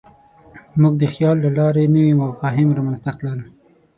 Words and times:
موږ 0.81 0.93
د 1.01 1.03
خیال 1.13 1.37
له 1.45 1.49
لارې 1.57 1.91
نوي 1.95 2.13
مفاهیم 2.23 2.69
رامنځ 2.77 2.99
ته 3.05 3.11
کړل. 3.19 3.39